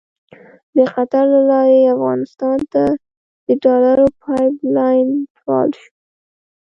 [0.75, 2.83] د قطر له لارې افغانستان ته
[3.45, 5.89] د ډالرو پایپ لاین فعال شو.